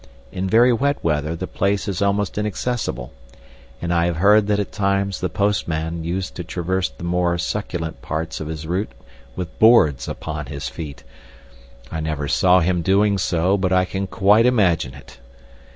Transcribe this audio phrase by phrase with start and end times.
[0.31, 3.13] In very wet weather the place is almost inaccessible,
[3.79, 8.01] and I have heard that at times the postman used to traverse the more succulent
[8.01, 8.93] portions of his route
[9.35, 11.03] with boards upon his feet.
[11.91, 15.19] I never saw him doing so, but I can quite imagine it.